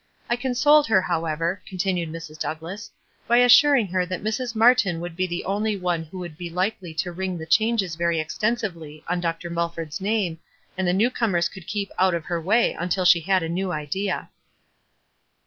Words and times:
I 0.31 0.35
consoled 0.35 0.87
her, 0.87 0.99
however," 0.99 1.61
continued 1.67 2.09
Mrs. 2.11 2.39
Douglass, 2.39 2.89
"by 3.27 3.37
assuring 3.37 3.85
her 3.89 4.03
that 4.07 4.23
Mrs. 4.23 4.55
Martyn 4.55 4.99
would 4.99 5.15
be 5.15 5.27
the 5.27 5.45
only 5.45 5.77
one 5.77 6.01
who 6.05 6.17
would 6.17 6.39
be 6.39 6.49
likely 6.49 6.91
to 6.95 7.11
ring 7.11 7.37
the 7.37 7.45
changes 7.45 7.93
very 7.93 8.19
extensively 8.19 9.03
on 9.07 9.21
Dr. 9.21 9.51
Mul 9.51 9.69
ford's 9.69 10.01
name, 10.01 10.39
and 10.75 10.87
the 10.87 10.91
new 10.93 11.11
comers 11.11 11.47
could 11.47 11.67
keep 11.67 11.91
out 11.99 12.15
of 12.15 12.25
her 12.25 12.41
way 12.41 12.73
until 12.73 13.05
she 13.05 13.19
had 13.21 13.43
a 13.43 13.47
new 13.47 13.71
idea." 13.71 14.31